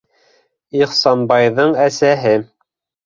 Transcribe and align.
Ихсанбайҙың 0.79 1.77
әсәһе... 1.85 2.33